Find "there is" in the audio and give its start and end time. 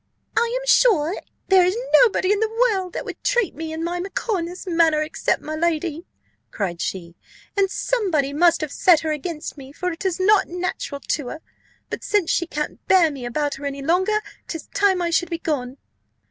1.49-1.77